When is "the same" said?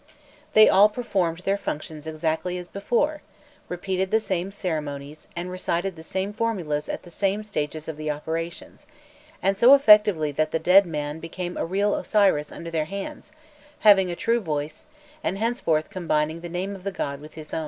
4.09-4.51, 5.95-6.33, 7.03-7.43